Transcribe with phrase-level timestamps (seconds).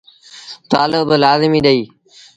[0.71, 1.87] تآلو با لآزميٚ ڏئيٚ۔